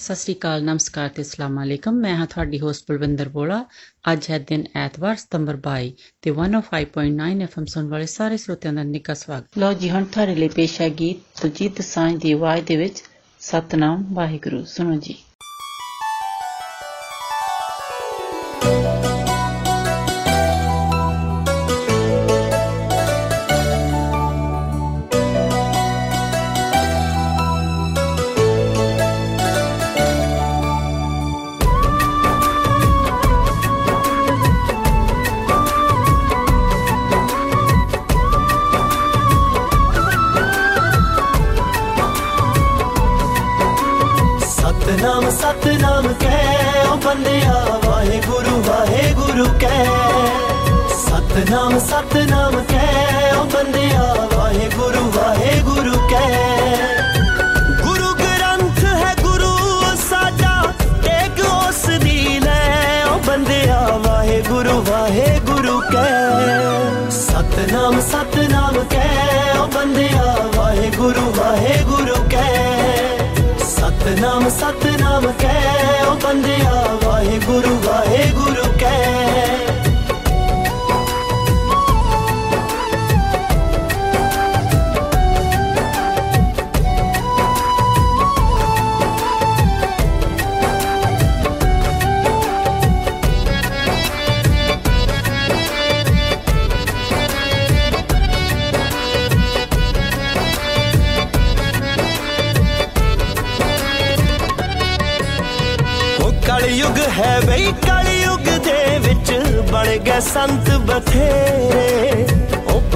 [0.00, 3.64] ਸਤਿ ਸ੍ਰੀ ਅਕਾਲ, ਨਮਸਕਾਰ ਤੇ ਅਸਲਾਮ ਅਲੈਕਮ। ਮੈਂ ਹਾਂ ਤੁਹਾਡੀ ਹੋਸਟ ਬਲਵਿੰਦਰ ਬੋਲਾ।
[4.12, 5.90] ਅੱਜ ਹੈ ਦਿਨ ਐਤਵਾਰ, ਸਤੰਬਰ 22
[6.22, 10.48] ਤੇ 105.9 ਐਫਐਮ ਸੁਣ ਵਾਲੇ ਸਾਰੇ ਸਰੋਤਿਆਂ ਦਾ ਨਿੱਘਾ ਸਵਾਗਤ। ਲਓ ਜੀ, ਹੁਣ ਤੁਹਾਡੇ ਲਈ
[10.48, 13.02] ਪੇਸ਼ ਹੈ ਗੀਤ ਤੁਜੀਤ ਸਾਂਝ ਦੀ ਆਵਾਜ਼ ਦੇ ਵਿੱਚ,
[13.40, 15.16] ਸਤਨਾਮ ਵਾਹਿਗੁਰੂ। ਸੁਣੋ ਜੀ।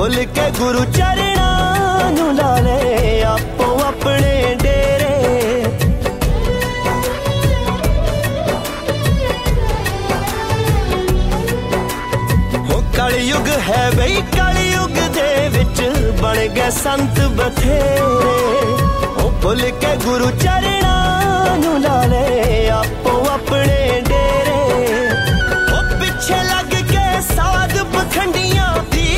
[0.05, 5.15] ਉਹ ਭੁੱਲ ਕੇ ਗੁਰੂ ਚਰਣਾ ਨੂੰ ਲਾ ਲੈ, ਆਪੋ ਆਪਣੇ ਡੇਰੇ।
[12.71, 15.83] ਉਹ ਕਲਯੁਗ ਹੈ ਬਈ, ਕਲਯੁਗ ਦੇ ਵਿੱਚ
[16.21, 18.01] ਬਣ ਗਏ ਸੰਤ ਬਥੇਰੇ।
[19.25, 23.84] ਉਹ ਭੁੱਲ ਕੇ ਗੁਰੂ ਚਰਣਾ ਨੂੰ ਲਾ ਲੈ, ਆਪੋ ਆਪਣੇ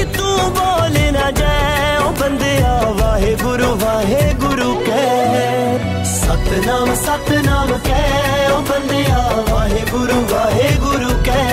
[0.04, 8.60] तू बोल ना जाए, ओ बंदिया वाहे गुरु वाहे गुरु कह। सतनाम सतनाम कह, ओ
[8.60, 9.18] बंदिया
[9.50, 11.50] वाहे गुरु वाहे गुरु कह।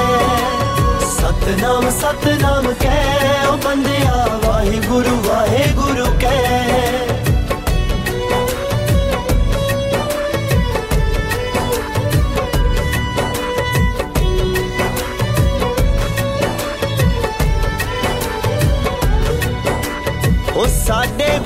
[1.10, 4.16] सतनाम सतनाम कह, ओ बंदिया
[4.46, 7.13] वाहे गुरु वाहे गुरु कह।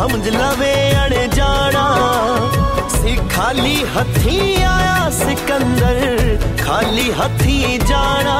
[0.00, 1.80] समझ लवे अड़े जाना।
[3.32, 5.98] खाली हथी आया सिकंदर,
[6.60, 7.58] खाली हथी
[7.90, 8.36] जाना।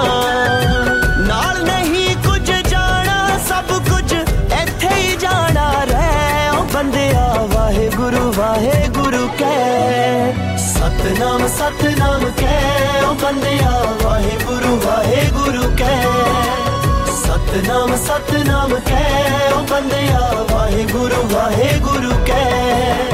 [1.27, 3.19] नाल नहीं कुछ जाना,
[3.49, 4.15] सब कुछ
[4.61, 6.97] इथे ही जाना। रह बंद
[7.53, 9.55] वाहे गुरु वाहे गुरु कै
[10.67, 12.59] सतनाम सतनाम कै
[13.25, 13.47] बंद
[14.05, 15.99] वाहे गुरु वाहे गुरु कै
[17.97, 23.07] ਸਤਨਾਮ ਕਹਿ। ਉਹ ਬੰਦਿਆ ਵਾਹਿਗੁਰੂ ਵਾਹਿਗੁਰੂ ਕਹਿ।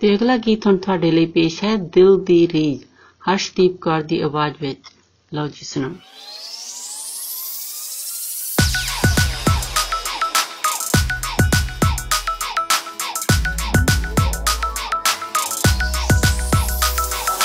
[0.00, 2.78] ਤੇ ਅਗਲਾ ਗੀਤ ਹੁਣ ਤੁਹਾਡੇ ਲਈ ਪੇਸ਼ ਹੈ ਦਿਲ ਦੀ ਰੀਝ।
[3.32, 4.82] ਹਰਸ਼ਦੀਪ ਕੌਰ ਦੀ ਆਵਾਜ਼ ਵਿੱਚ।
[5.34, 5.90] ਲਓ ਜੀ ਸੁਣੋ।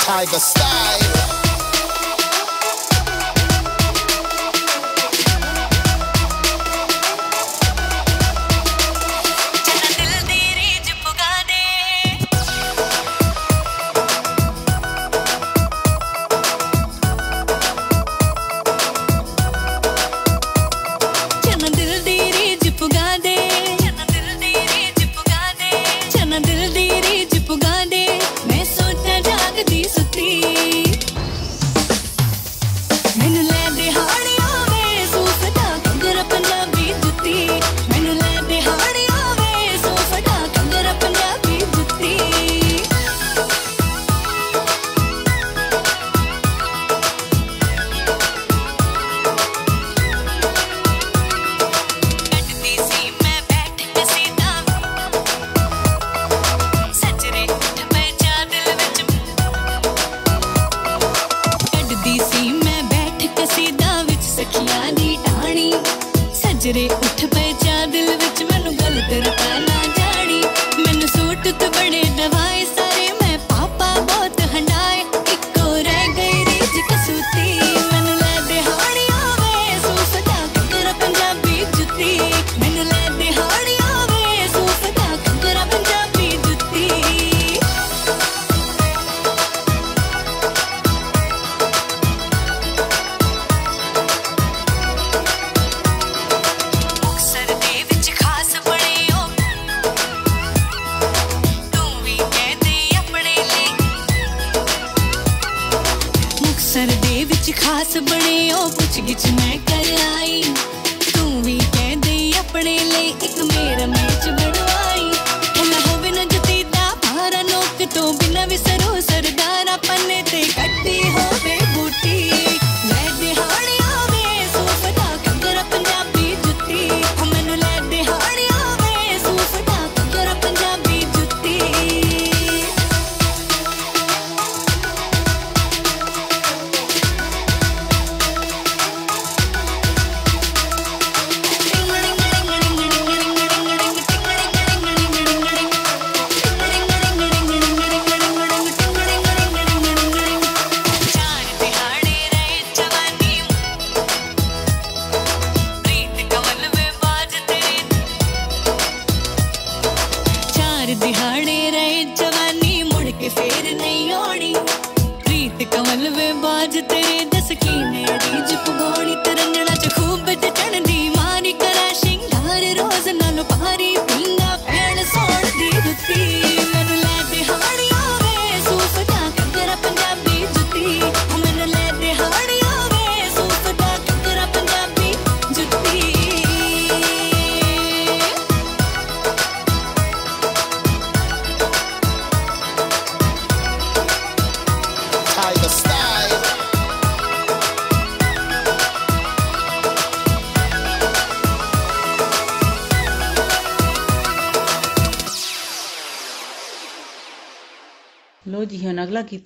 [0.08, 1.07] Tiger style.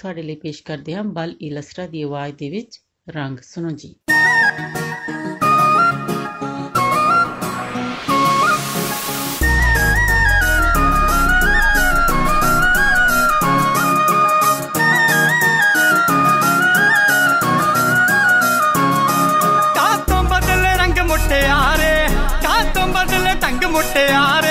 [0.03, 2.81] ਤੁਹਾਡੇ ਲਈ ਪੇਸ਼ ਕਰਦੇ ਹਾਂ ਬਲ ਇਲਸਟਰਾ ਦੀ ਆਵਾਜ਼ ਦੇ ਵਿੱਚ
[3.11, 3.95] ਰੰਗ। ਸੁਣੋ ਜੀ।
[19.75, 22.09] ਕਾਤੋਂ ਬਦਲੇ ਰੰਗ ਮੁਟਿਆਰੇ?
[22.43, 24.42] ਕਾਤੋਂ ਬਦਲੇ ਢੰਗ ਮੁਟਿਆਰੇ ਮੁਟਿਆਰੇ?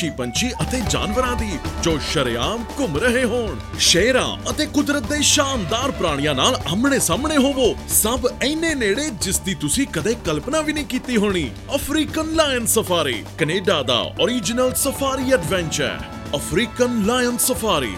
[0.00, 5.90] ਵਿਦੇਸ਼ੀ ਪੰਛੀ ਅਤੇ ਜਾਨਵਰਾਂ ਦੀ, ਜੋ ਸ਼ਰੇਆਮ ਘੁੰਮ ਰਹੇ ਹੋਣ। ਸ਼ੇਰਾਂ ਅਤੇ ਕੁਦਰਤ ਦੇ ਸ਼ਾਨਦਾਰ
[5.90, 10.84] ਪ੍ਰਾਣੀਆਂ ਨਾਲ ਆਮਣੇ ਸਾਹਮਣੇ ਹੋਵੋ। ਸਭ ਇੰਨੇ ਨੇੜੇ ਜਿਸ ਦੀ ਤੁਸੀਂ ਕਦੇ ਕਲਪਨਾ ਵੀ ਨਹੀਂ
[10.84, 15.98] ਕੀਤੀ ਹੋਣੀ। ਅਫਰੀਕਨ ਲਾਇਨ ਸਫਾਰੀ, ਕੈਨੇਡਾ ਦਾ origignal safari adventure
[16.36, 17.94] African lion safari,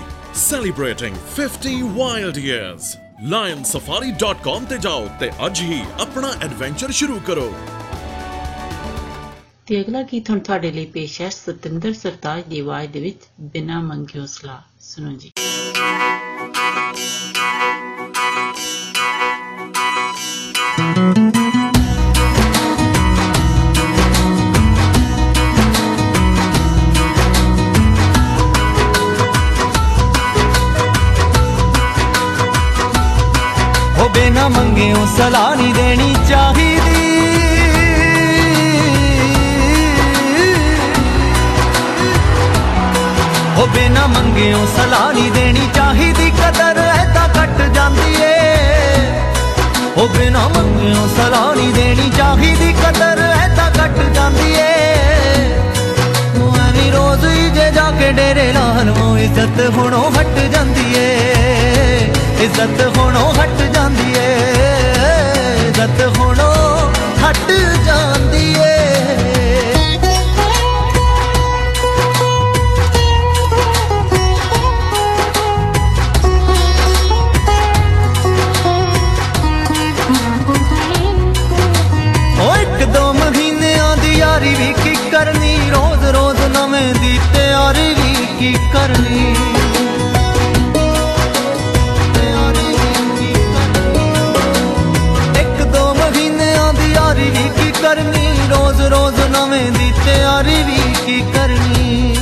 [0.48, 2.92] celebrating 50 wild years
[3.32, 7.52] lionsafari.com ਤੇ ਜਾਓ ਤੇ ਅੱਜ ਹੀ ਆਪਣਾ ਐਡਵੈਂਚਰ ਸ਼ੁਰੂ ਕਰੋ।
[9.71, 13.81] ਤੇ ਅਗਲਾ ਗੀਤ ਹੁਣ ਤੁਹਾਡੇ ਲਈ ਪੇਸ਼ ਹੈ ਸਤਿੰਦਰ ਸਰਤਾਜ ਦੀ ਆਵਾਜ਼ ਦੇ ਵਿੱਚ ਬਿਨਾ
[13.81, 15.31] ਮੰਗਿਓ ਸਲਾਹ ਸੁਣੋ ਜੀ
[33.99, 36.60] ਉਹ ਬਿਨਾ ਮੰਗਿਓ ਸਲਾਹ ਨਹੀਂ ਦੇਣੀ ਚਾਹੀਦੀ
[44.32, 46.30] ਮੰਗਿਓ ਸਲਾਹ ਨਹੀਂ ਦੇਣੀ ਚਾਹੀਦੀ?
[46.30, 48.38] ਕਦਰ ਐਦਾਂ ਘਟ ਜਾਂਦੀ ਏ।
[49.96, 54.72] ਉਹ ਬਿਨਾ ਮੰਗਿਓ ਸਲਾਹ ਨਹੀਂ ਦੇਣੀ ਚਾਹੀਦੀ। ਕਦਰ ਐਦਾਂ ਘਟ ਜਾਂਦੀ ਏ।
[56.40, 61.18] ਉਹ ਐਵੇਂ ਰੋਜ਼ ਹੀ ਜੇ ਜਾ ਕੇ ਡੇਰੇ ਲਾਲਵੋਂ ਇੱਜ਼ਤ ਹੁਣੋਂ ਹਟ ਜਾਂਦੀ ਏ।
[62.40, 64.34] ਇੱਜ਼ਤ ਹੁਣੋਂ ਹਟ ਜਾਂਦੀ ਏ।
[65.68, 66.90] ਇੱਜ਼ਤ ਹੁਣੋਂ
[67.22, 67.50] ਹਟ
[99.28, 102.16] ਨਵੇਂ ਦੀ ਤਿਆਰੀ ਵੀ ਕੀ ਕਰਨੀ?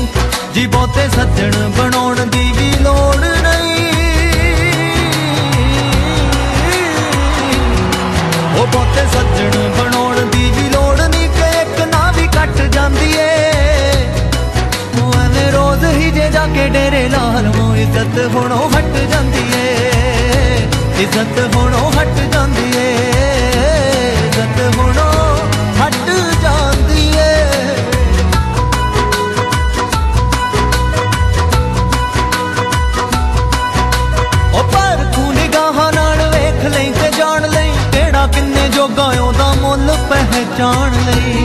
[0.55, 2.50] ਜੀ ਬਹੁਤੇ ਸੱਜਣ ਬਣਾਉਣ ਦੀ
[16.73, 19.91] ਜੇ ਜਾ ਕੇ ਡੇਰੇ ਲਾਲਵੋਂ ਇੱਜ਼ਤ ਹੁਣੋਂ ਹਟ ਜਾਂਦੀ ਏ।
[20.99, 22.97] ਇੱਜ਼ਤ ਹੁਣੋਂ ਹਟ ਜਾਂਦੀ ਏ।
[24.25, 25.37] ਇੱਜ਼ਤ ਹੁਣੋਂ
[25.81, 26.11] ਹਟ
[26.43, 27.47] ਜਾਂਦੀ ਏ।
[34.53, 39.97] ਉਹ ਪਰ ਤੂੰ ਨਿਗਾਹਾਂ ਨਾਲ ਵੇਖ ਲਈ ਤੇ ਜਾਣ ਲਈ ਕਿਹੜਾ ਕਿੰਨੇ ਜੋਗਾ ਉਹਦਾ ਮੁੱਲ
[40.11, 41.39] ਪਹਿਚਾਣ ਲਈ।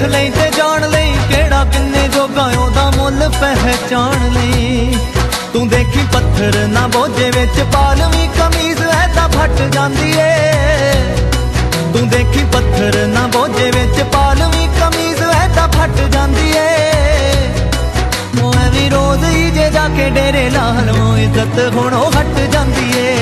[0.00, 4.98] ਨਾਲ ਵੇਖ ਲਈ ਤੇ ਜਾਣ ਲਈ ਕਿਹੜਾ ਕਿੰਨੇ ਜੋਗਾ ਉਹਦਾ ਮੁੱਲ ਪਹਿਚਾਣ ਲਈ।
[5.52, 10.28] ਤੂੰ ਦੇਖੀ ਪੱਥਰ ਨਾ ਬੋਝੇ ਵਿੱਚ ਪਾਲਵੀਂ ਕਮੀਜ਼ ਐਦਾਂ ਫਟ ਜਾਂਦੀ ਏ।
[11.92, 16.58] ਤੂੰ ਦੇਖੀ ਪੱਥਰ ਨਾ ਬੋਝੇ ਵਿੱਚ ਪਾਲਵੀਂ ਕਮੀਜ਼ ਐਦਾਂ ਫਟ ਜਾਂਦੀ ਏ।
[18.42, 23.14] ਉਹ ਐਵੇਂ ਰੋਜ਼ ਹੀ ਜੇ ਜਾ ਕੇ ਡੇਰੇ ਲਾਲਵੋਂ ਇੱਜ਼ਤ ਹੁਣੋਂ ਹਟ ਜਾਂਦੀ ਏ।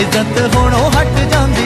[0.00, 1.59] ਇੱਜ਼ਤ ਹੁਣੋਂ ਹਟ ਜਾਂਦੀ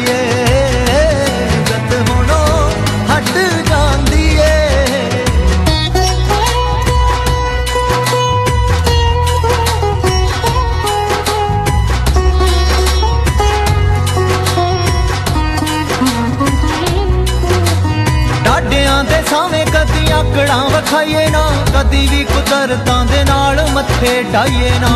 [19.34, 24.90] ਡਾਡਿਆਂ ਦੇ ਸਾਵੇਂ ਕਦੀ ਆਕੜਾਂ ਵਿਖਾਈਏ ਨਾ, ਕਦੀ ਵੀ ਕੁਦਰਤਾਂ ਦੇ ਨਾਲ ਮੱਥੇ ਢਾਈਏ ਨਾ।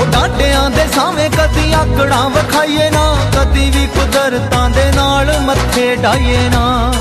[0.00, 6.48] ਉਹ ਡਾਡਿਆਂ ਦੇ ਸਾਵੇਂ ਕਦੀ ਆਕੜਾਂ ਵਿਖਾਈਏ ਨਾ, ਕਦੀ ਵੀ ਕੁਦਰਤਾਂ ਦੇ ਨਾਲ ਮੱਥੇ ਢਾਈਏ
[6.48, 6.92] ਨਾ।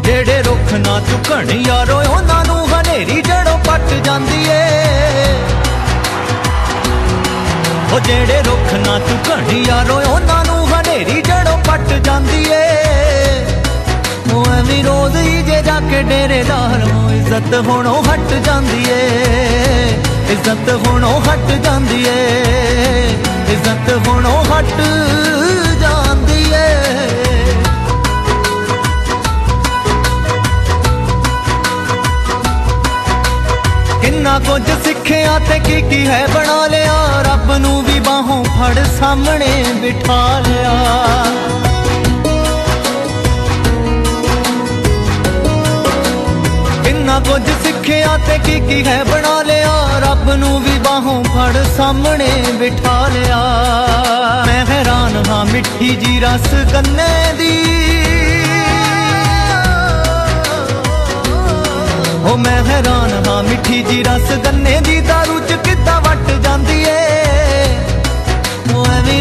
[0.00, 5.61] ਜਿਹੜੇ ਰੁੱਖ ਨਾ ਝੁਕਣ ਯਾਰੋ, ਉਹਨਾਂ ਨੂੰ ਹਨੇਰੀ ਜੜੋਂ ਪੱਟ ਜਾਂਦੀ ਏ।
[7.92, 13.44] ਉਹ ਜਿਹੜੇ ਰੁੱਖ ਨਾ ਝੁਕਣ ਯਾਰੋ ਉਹਨਾਂ ਨੂੰ ਹਨੇਰੀ ਜੜੋਂ ਪੱਟ ਜਾਂਦੀ ਏ।
[14.34, 19.00] ਉਹ ਐਵੇਂ ਰੋਜ਼ ਹੀ ਜੇ ਜਾ ਕੇ ਡੇਰੇਦਾਰ ਨੂੰ ਇੱਜ਼ਤ ਹੁਣੋਂ ਹਟ ਜਾਂਦੀ ਏ।
[20.30, 22.16] ਇੱਜ਼ਤ ਹੁਣੋਂ ਹਟ ਜਾਂਦੀ ਏ।
[23.52, 24.80] ਇੱਜ਼ਤ ਹੁਣੋਂ ਹਟ
[25.80, 26.66] ਜਾਂਦੀ ਏ।
[34.02, 39.64] ਕਿੰਨਾ ਕੁਝ ਸਿੱਖਿਆ ਤੇ ਕੀ ਕੀ ਹੈ ਬਣਾ ਲਿਆ। ਰੱਬ ਨੂੰ ਵੀ ਬਾਹੋਂ ਫੜ ਸਾਹਮਣੇ
[39.82, 40.74] ਬਿਠਾ ਲਿਆ।
[46.84, 52.30] ਕਿੰਨਾ ਕੁਝ ਸਿੱਖਿਆ ਤੇ ਕੀ ਕੀ ਹੈ ਬਣਾ ਲਿਆ, ਰੱਬ ਨੂੰ ਵੀ ਬਾਹੋਂ ਫੜ ਸਾਹਮਣੇ
[52.52, 53.40] ਬਿਠਾ ਲਿਆ।
[54.46, 57.52] ਮੈਂ ਹੈਰਾਨ ਹਾਂ ਮਿੱਠੀ ਜੀ ਰਸ ਗੰਨੇ ਦੀ।
[62.24, 66.88] ਉਹ ਮੈਂ ਹੈਰਾਨ ਹਾਂ ਮਿੱਠੀ ਜੀ ਰਸ ਗੰਨੇ ਦੀ, ਦਾਰੂ ਚ ਕਿੱਦਾਂ ਵੱਟ ਜਾਂਦੀ ਏ?
[66.88, 67.11] ਉਹ ਐਵੇਂ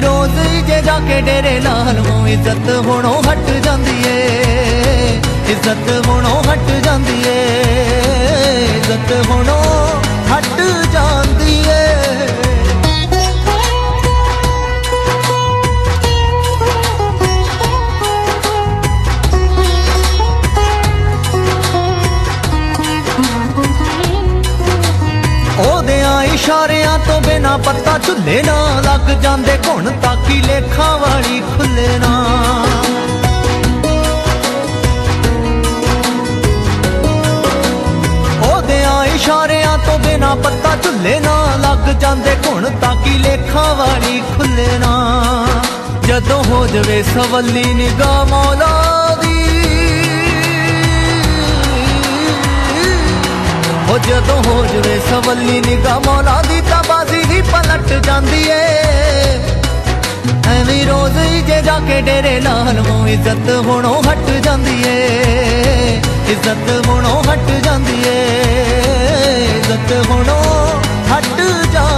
[0.04, 5.20] ਰੋਜ਼ ਹੀ ਜੇ ਜਾ ਕੇ ਡੇਰੇ ਲਾਲ ਨੂੰ ਇੱਜ਼ਤ ਹੁਣੋਂ ਹਟ ਜਾਂਦੀ ਏ,
[5.52, 7.38] ਇੱਜ਼ਤ ਹੁਣੋਂ ਹਟ ਜਾਂਦੀ ਏ,
[8.78, 9.64] ਇੱਜ਼ਤ ਹੁਣੋਂ
[10.32, 10.62] ਹਟ
[10.94, 11.81] ਜਾਂਦੀ ਏ।
[26.02, 32.14] ਉਹਦਿਆਂ ਇਸ਼ਾਰਿਆਂ ਤੋਂ ਬਿਨਾ ਪੱਤਾ ਝੁੱਲੇ ਨਾ ਲੱਗ ਜਾਂਦੇ ਘੁਣ ਤਾਕੀ ਲੇਖਾਂ ਵਾਲੀ ਖੁੱਲੇ ਨਾ।
[38.48, 44.96] ਉਹਦਿਆਂ ਇਸ਼ਾਰਿਆਂ ਤੋਂ ਬਿਨਾ ਪੱਤਾ ਝੁੱਲੇ ਨਾ ਲੱਗ ਜਾਂਦੇ ਘੁਣ ਤਾਕੀ ਲੇਖਾਂ ਵਾਲੀ ਖੁੱਲੇ ਨਾ।
[46.08, 49.01] ਜਦੋਂ ਹੋ ਜਵੇ ਸਵੱਲੀ ਨਿਗਾਹ ਮੌਲਾ
[53.92, 58.62] ਹੋ ਜਦੋਂ ਹੋ ਜਵੇ ਸਵੱਲੀ ਨਿਗਾਹ ਮੌਲਾ ਦੀ ਤਾਂ ਬਾਜ਼ੀ ਹੀ ਪਲਟ ਜਾਂਦੀ ਏ।
[60.52, 66.88] ਐਵੇਂ ਰੋਜ਼ ਹੀ ਜੇ ਜਾ ਕੇ ਡੇਰੇ ਲਾਲ ਨੂੰ ਇੱਜ਼ਤ ਹੁਣੋਂ ਹਟ ਜਾਂਦੀ ਏ। ਇੱਜ਼ਤ
[66.88, 68.26] ਹੁਣੋਂ ਹਟ ਜਾਂਦੀ ਏ।
[69.58, 70.80] ਇੱਜ਼ਤ ਹੁਣੋਂ
[71.14, 71.42] ਹਟ
[71.74, 71.91] ਜਾਂਦੀ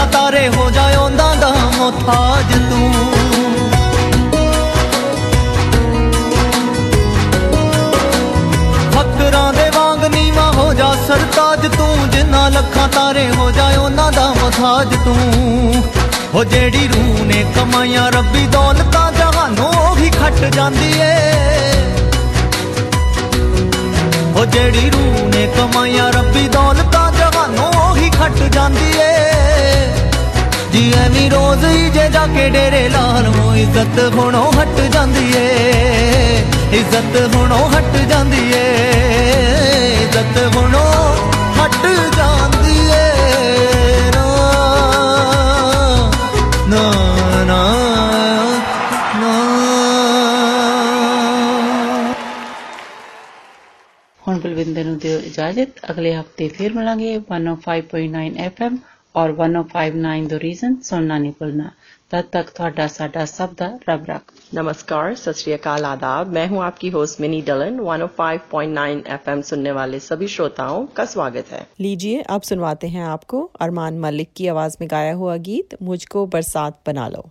[0.00, 2.92] ਜਿਨ੍ਹਾਂ ਲੱਖਾਂ ਤਾਰੇ ਹੋ ਜਾ ਉਹਨਾਂ ਦਾ ਮੁਹਤਾਜ ਤੂੰ।
[8.90, 14.28] ਫਕਰਾਂ ਦੇ ਵਾਂਗ ਨੀਵਾ ਹੋ ਜਾ ਸਰਤਾਜ ਤੂੰ ਜਿਨ੍ਹਾਂ ਲੱਖਾਂ ਤਾਰੇ ਹੋ ਜਾ ਉਹਨਾਂ ਦਾ
[14.28, 15.84] ਮੁਹਤਾਜ ਤੂੰ।
[16.34, 21.32] ਹੋ ਜਿਹੜੀ ਰੂਹ ਨੇ ਕਮਾਈਆਂ ਰੱਬੀ, ਦੌਲਤਾਂ ਜਹਾਨੋਂ ਉਹੀ ਖੱਟ ਜਾਂਦੀ ਏ।
[24.36, 27.09] ਉਹ ਜਿਹੜੀ ਰੂਹ ਨੇ ਕਮਾਈਆਂ ਰੱਬੀ, ਦੌਲਤਾਂ
[28.20, 29.88] ਜਹਾਨੋਂ ਉਹੀ ਖੱਟ ਜਾਂਦੀ ਏ।
[30.72, 36.44] ਜੀ ਐਵੇਂ ਰੋਜ਼ ਹੀ ਜੇ ਜਾ ਕੇ ਡੇਰੇ ਲਾਲ ਨੂੰ ਇੱਜ਼ਤ ਹੁਣੋਂ ਹਟ ਜਾਂਦੀ ਏ।
[36.72, 38.64] ਇੱਜ਼ਤ ਹੁਣੋਂ ਹਟ ਜਾਂਦੀ ਏ।
[40.02, 41.16] ਇੱਜ਼ਤ ਹੁਣੋਂ
[41.64, 42.59] ਹਟ ਜਾਂਦੀ
[54.39, 58.77] ਬਲਵਿੰਦਰ ਨੂੰ ਦਿਓ ਇਜਾਜ਼ਤ ਅਗਲੇ ਹਫਤੇ ਫਿਰ ਮਿਲਾਂਗੇ 105.9 FM
[59.15, 61.69] ਔਰ 1059 ਦ ਰੀਜ਼ਨ ਸੁਣਨਾ ਨਹੀਂ ਭੁੱਲਣਾ
[62.11, 66.59] तब तक ਤੁਹਾਡਾ ਸਾਡਾ ਸਭ ਦਾ ਰੱਬ ਰੱਖ नमस्कार सत श्री अकाल आदाब मैं हूं
[66.63, 72.47] आपकी होस्ट मिनी डलन 105.9 एफएम सुनने वाले सभी श्रोताओं का स्वागत है लीजिए अब
[72.49, 77.25] सुनवाते हैं आपको अरमान मलिक की आवाज में गाया हुआ गीत मुझको बरसात बना लो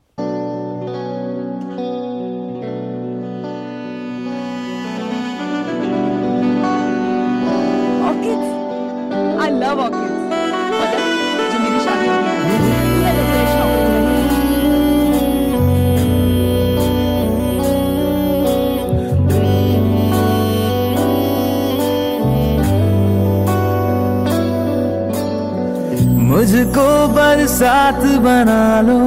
[26.40, 29.00] मुझको बरसात बना लो,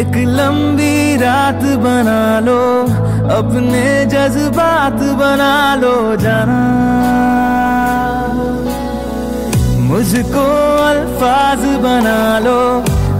[0.00, 2.58] एक लंबी रात बना लो,
[3.36, 6.58] अपने जज्बात बना लो जाना।
[9.88, 10.46] मुझको
[10.84, 12.60] अल्फाज बना लो,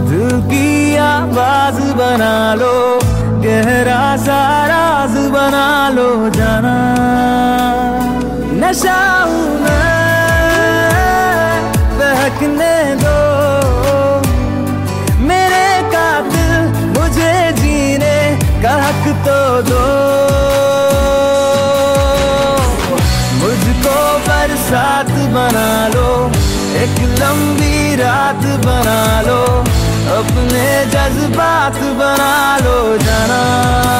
[0.07, 2.73] दिल की आवाज़ बना लो,
[3.43, 6.77] गहरा सा राज बना लो जाना।
[8.63, 9.91] नशा हूँ मैं,
[11.99, 13.32] बहकने दो।
[18.63, 19.79] का हक तो दो।
[23.39, 23.95] मुझको
[24.27, 26.11] बरसात बना लो,
[26.83, 29.41] एक लंबी रात बना लो,
[30.17, 33.92] अपने जज्बात बना लो, जाना।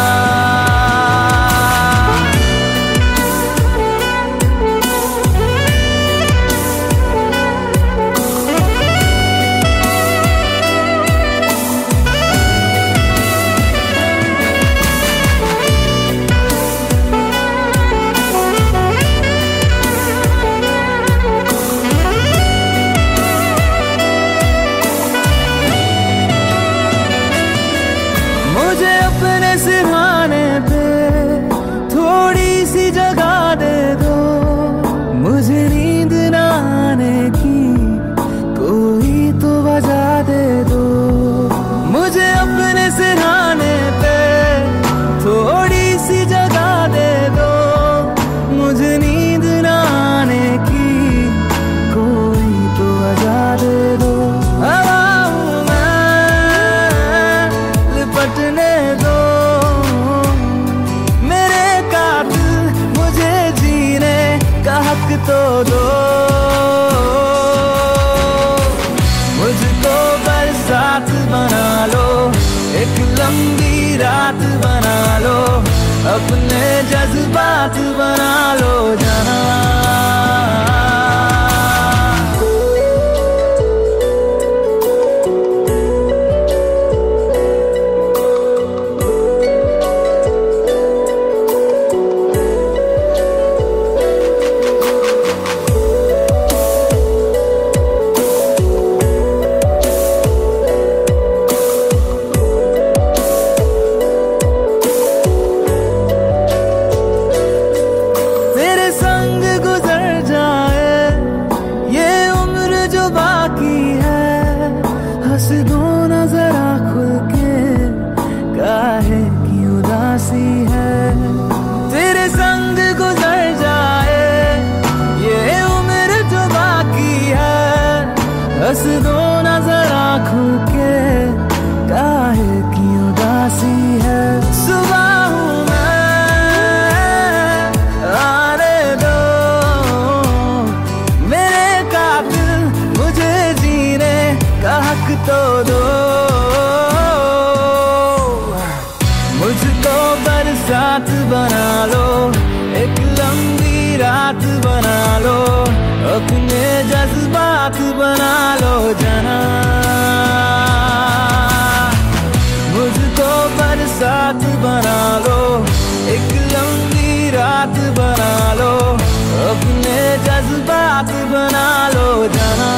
[171.33, 172.71] बना लो जाना।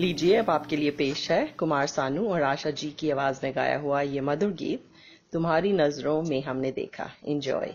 [0.00, 3.78] लीजिए, अब आपके लिए पेश है कुमार सानू और आशा जी की आवाज़ में गाया
[3.78, 4.84] हुआ ये मधुर गीत,
[5.32, 7.74] तुम्हारी नज़रों में हमने देखा। एंजॉय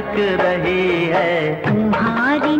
[0.00, 2.56] लटक रही है। तुम्हारी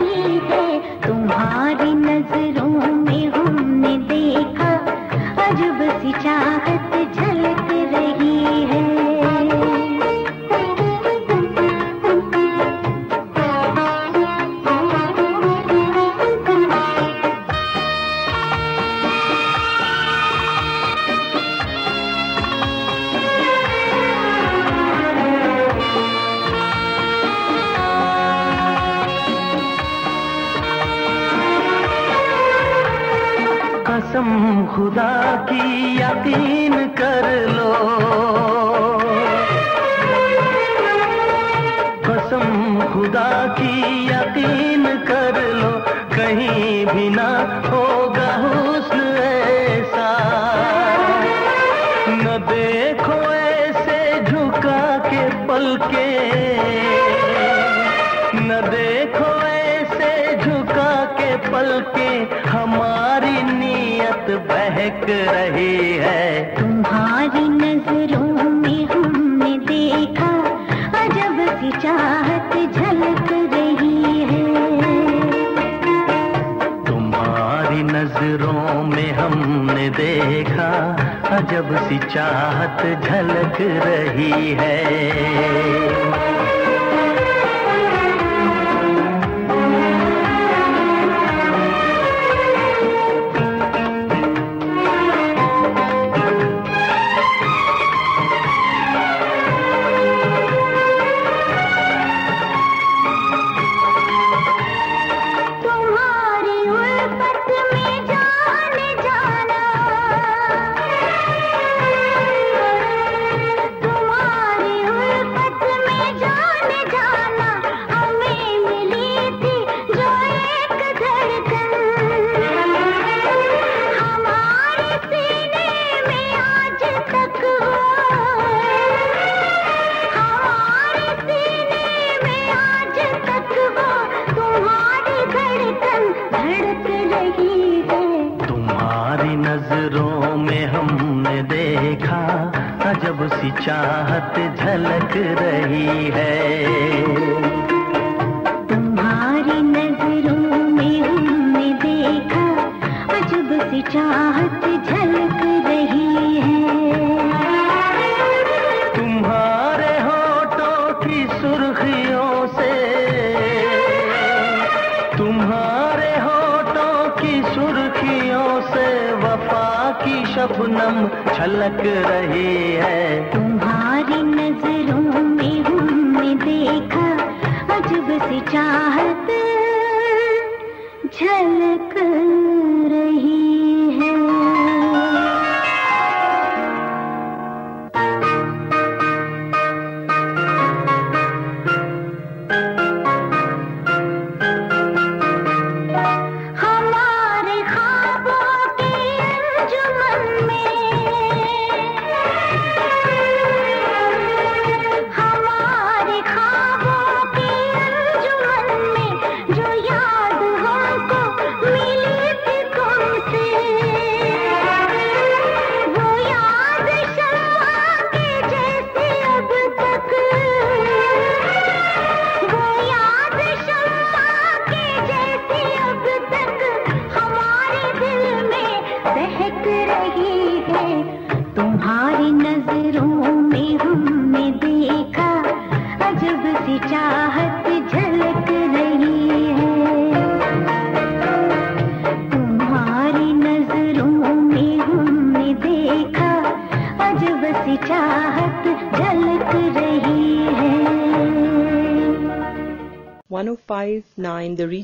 [0.00, 0.65] भी दो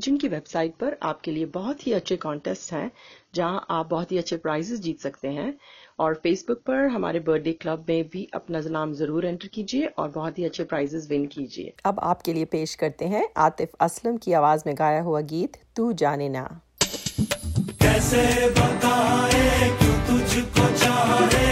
[0.02, 2.90] रीजन की वेबसाइट पर आपके लिए बहुत ही अच्छे कॉन्टेस्ट हैं
[3.34, 5.52] जहाँ आप बहुत ही अच्छे प्राइजेस जीत सकते हैं।
[5.98, 10.38] और फेसबुक पर हमारे बर्थडे क्लब में भी अपना नाम ज़रूर एंटर कीजिए और बहुत
[10.38, 14.62] ही अच्छे प्राइजेस विन कीजिए। अब आपके लिए पेश करते हैं आतिफ असलम की आवाज़
[14.66, 16.44] में गाया हुआ गीत तू जाने ना।
[17.82, 21.51] कैसे बताए क्यों तुझको चाहे?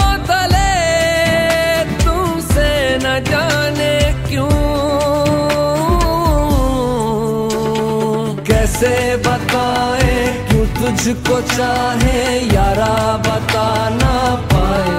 [10.91, 12.21] तुझको चाहे
[12.53, 14.15] यारा बता ना
[14.51, 14.89] पाए।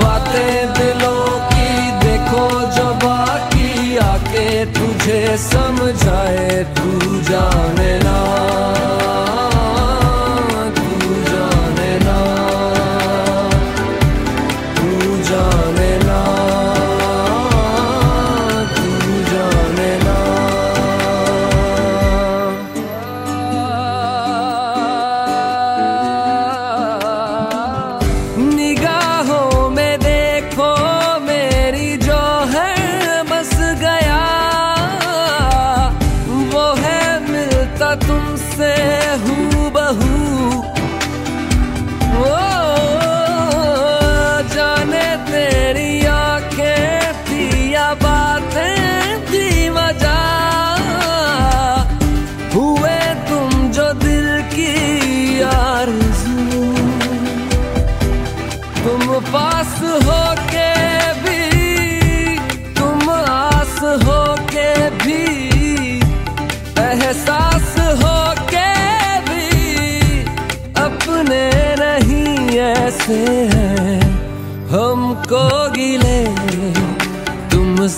[0.00, 1.68] बातें दिलों की
[2.02, 2.44] देखो
[2.76, 6.90] जो बाकी आके तुझे समझाए, तू
[7.30, 7.92] जाने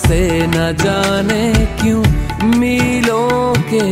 [0.07, 1.43] से न जाने
[1.81, 2.03] क्यों
[2.59, 3.83] मिलों के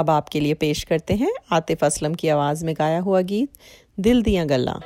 [0.00, 3.48] अब आपके लिए पेश करते हैं आतिफ असलम की आवाज़ में गाया हुआ गीत,
[4.00, 4.76] दिल दिया गल्ला।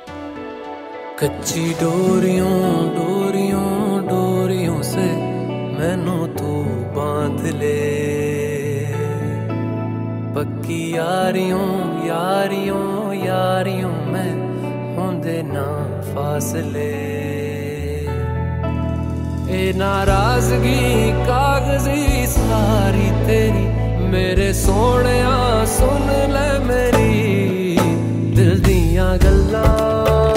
[1.19, 2.57] कच्ची डोरियों
[2.95, 5.05] डोरियों डोरियों से
[5.77, 6.51] मैनू तू
[6.97, 7.77] बाँध ले।
[10.35, 11.67] पक्की यारियों
[12.05, 15.65] यारियों यारियों में होंदे ना
[16.11, 16.91] फासले।
[19.55, 23.65] ए नाराज़गी, कागज़ी, सारी तेरी
[24.15, 27.77] ਮੇਰੇ ਸੋਹਣਿਆ ਸੁਣ ਲੈ ਮੇਰੀ
[28.35, 30.34] ਦਿਲ ਦੀਆਂ ਗੱਲਾਂ।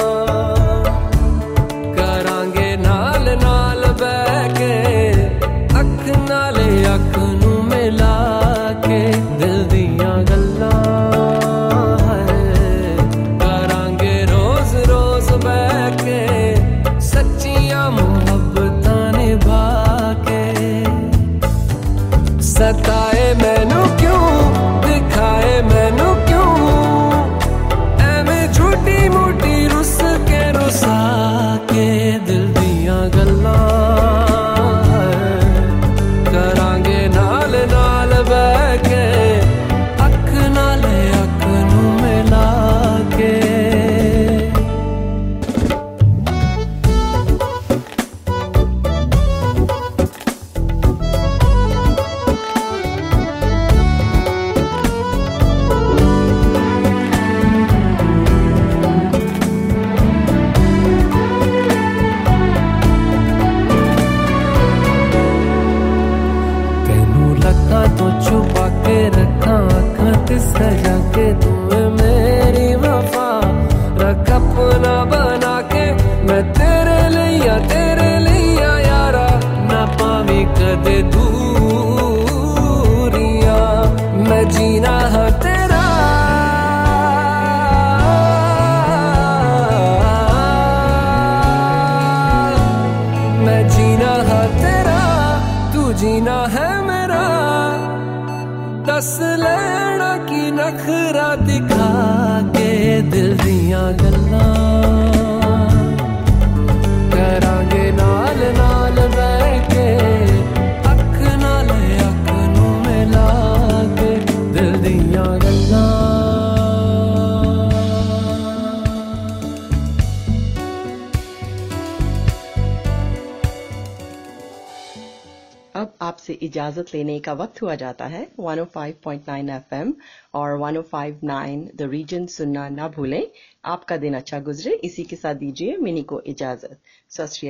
[127.63, 129.95] हुआ जाता है 105.9 एफएम
[130.35, 133.27] और 105.9 द रीजन सुनना ना भूलें।
[133.65, 136.79] आपका दिन अच्छा गुजरे। इसी के साथ दीजिए मिनी को इजाज़त।
[137.11, 137.41] सत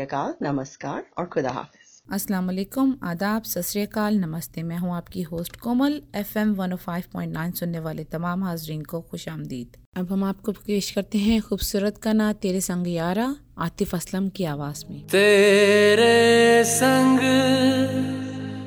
[0.43, 6.55] नमस्कार और खुदा हाफिज। अस्सलाम वालेकुम आदाब सत नमस्ते। मैं हूँ आपकी होस्ट कोमल एफएम
[6.55, 11.99] 105.9 सुनने वाले तमाम हाजरीन को खुश आमदीद। अब हम आपको पेश करते हैं खूबसूरत
[11.99, 17.21] का ना तेरे संग यारा आतिफ असलम की आवाज़ में। तेरे संग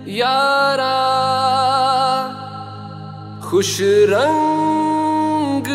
[0.07, 0.97] यारा
[3.43, 3.77] खुश
[4.09, 5.67] रंग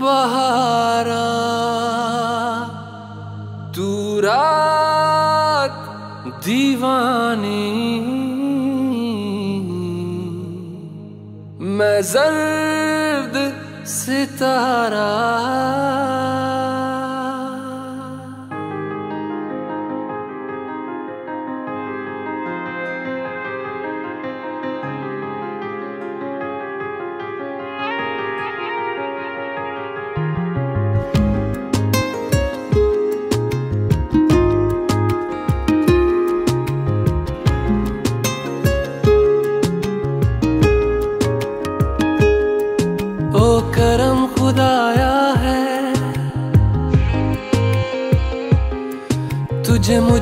[0.00, 1.26] बहारा
[3.76, 5.76] तू रात
[6.44, 7.68] दीवानी
[11.78, 13.36] मैं जर्द
[13.86, 15.06] सितारा।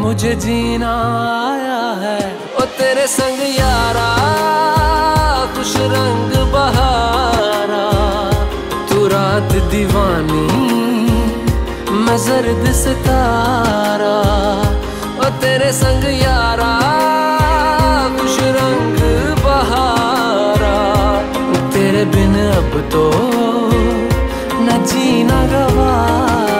[0.00, 0.90] मुझे जीना
[1.46, 2.18] आया है।
[2.56, 4.08] ओ तेरे संग यारा,
[5.54, 7.84] खुश रंग बहारा।
[8.88, 10.46] तू रात दीवानी,
[12.04, 14.16] मैं जर्द सितारा।
[15.18, 16.72] ओ तेरे संग यारा,
[18.20, 18.98] खुश रंग
[19.44, 20.76] बहारा।
[21.70, 23.04] तेरे बिन अब तो
[24.64, 26.59] न जीना गवारा।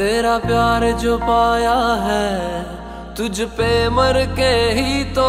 [0.00, 1.72] तेरा प्यार जो पाया
[2.02, 2.28] है,
[3.16, 5.26] तुझ पे मर के ही तो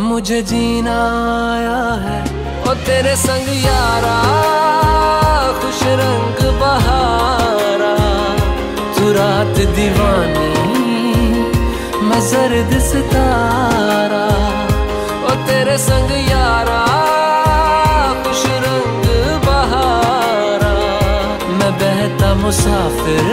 [0.00, 0.98] मुझे जीना
[1.46, 2.18] आया है।
[2.62, 4.14] ओ तेरे संग यारा,
[5.58, 7.94] खुश रंग बहारा,
[8.94, 10.52] तू रात दीवानी,
[12.06, 14.24] मैं जर्द सितारा।
[15.24, 16.82] ओ तेरे संग यारा
[22.44, 23.28] मुसाफिर,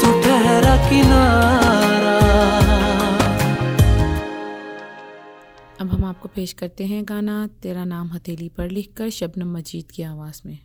[0.00, 2.16] तू ठहरा किनारा।
[5.80, 10.02] अब हम आपको पेश करते हैं गाना, तेरा नाम हथेली पर लिखकर शबनम मजीद की
[10.02, 10.58] आवाज़ में।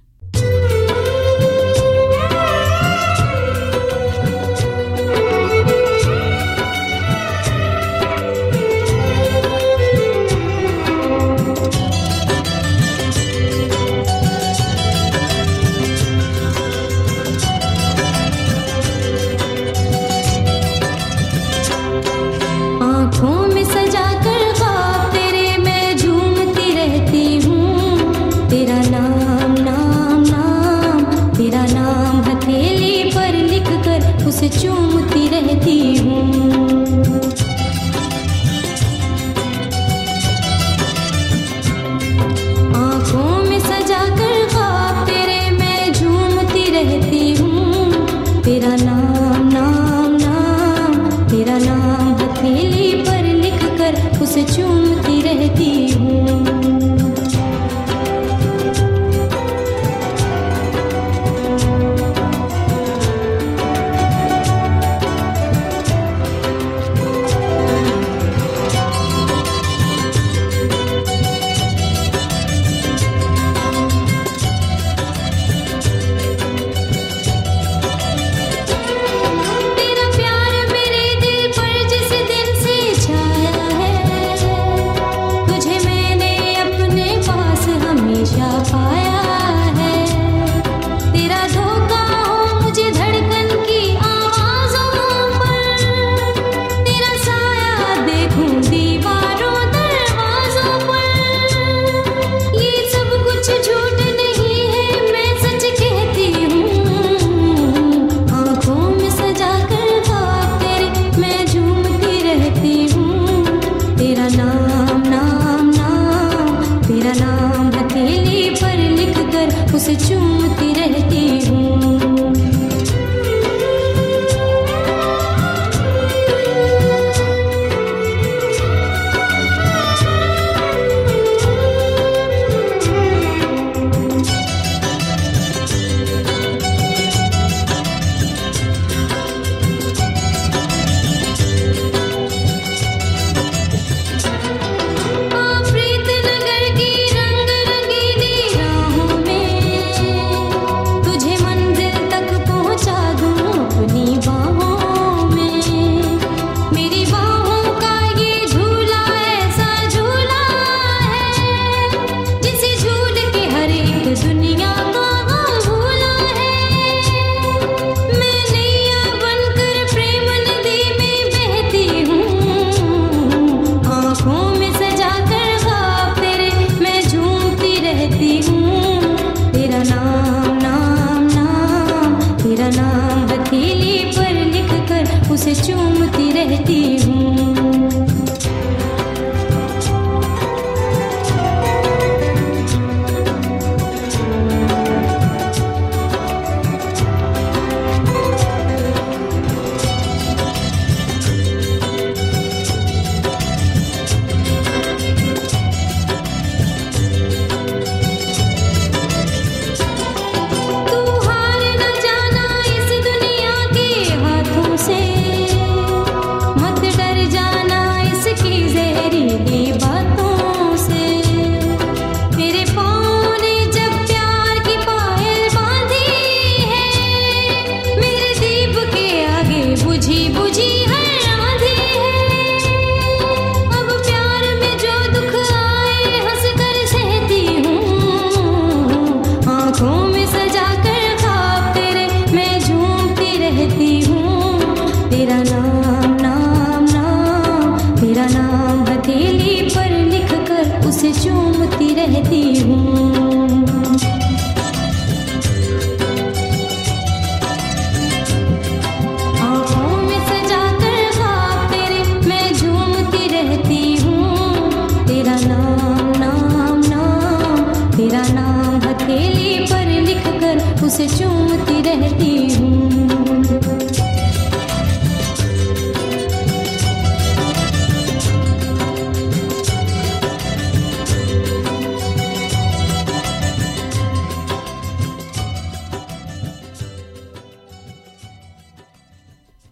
[270.98, 272.88] से चूमती रहती हूँ।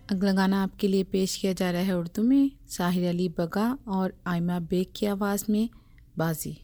[0.10, 4.14] अगला गाना आपके लिए पेश किया जा रहा है उर्दू में, साहिर अली बगा और
[4.28, 5.70] आयमा बेग की आवाज़ में,
[6.18, 6.58] बाजी।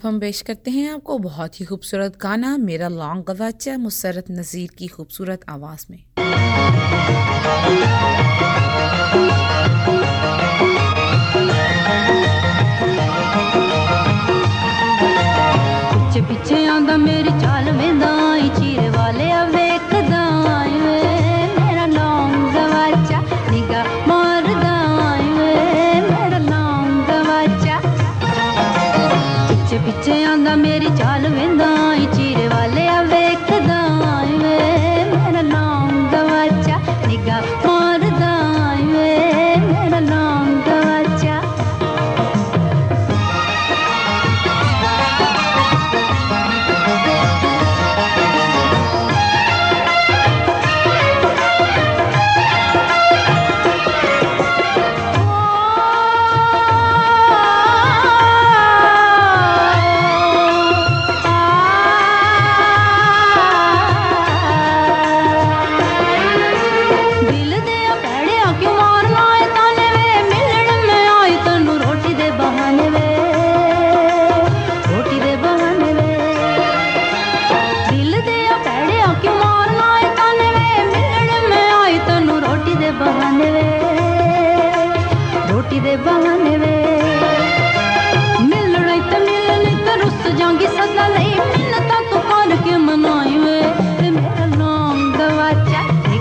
[0.00, 4.70] अब हम पेश करते हैं आपको बहुत ही खूबसूरत गाना, मेरा लॉन्ग गवाचा मुसरत नज़ीर
[4.78, 5.98] की खूबसूरत आवाज़ में।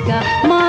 [0.10, 0.69] My.